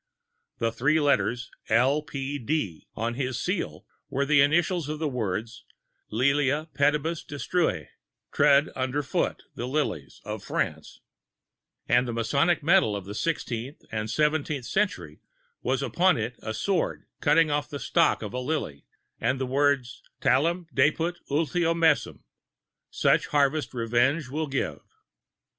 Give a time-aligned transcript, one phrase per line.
[0.57, 2.01] The three letters L.
[2.01, 2.39] P.
[2.39, 2.87] D.
[2.95, 5.63] on his seal, were the initials of the words
[6.09, 7.85] "Lilia pedibus destrue;"
[8.33, 11.01] tread under foot the Lilies [of France],
[11.87, 15.21] and a Masonic medal of the sixteenth or seventeenth century
[15.63, 18.87] has upon it a sword cutting off the stalk of a lily,
[19.19, 22.23] and the words "talem dabit ultio messem,"
[22.89, 24.81] such harvest revenge will give.